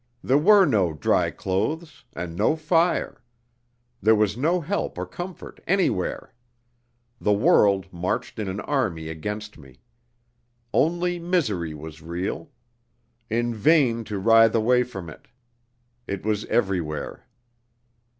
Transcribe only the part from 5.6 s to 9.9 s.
anywhere. The world marched in an army against me.